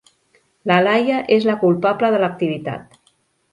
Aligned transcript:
La 0.71 0.77
Laia 0.85 1.19
és 1.37 1.45
la 1.51 1.57
culpable 1.65 2.11
de 2.17 2.25
l'activitat. 2.25 3.01